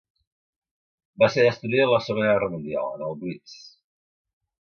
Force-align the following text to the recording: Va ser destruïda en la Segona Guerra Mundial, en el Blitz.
Va 1.23 1.27
ser 1.33 1.43
destruïda 1.47 1.85
en 1.89 1.91
la 1.91 2.01
Segona 2.07 2.31
Guerra 2.33 2.49
Mundial, 2.55 2.89
en 2.97 3.05
el 3.09 3.15
Blitz. 3.19 3.57